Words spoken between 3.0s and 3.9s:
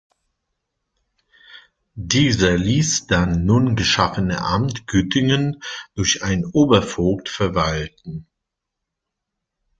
das nun